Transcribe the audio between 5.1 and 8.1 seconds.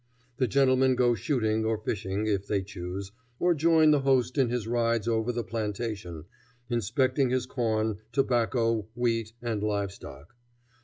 the plantation, inspecting his corn,